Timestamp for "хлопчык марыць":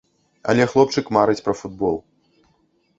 0.71-1.37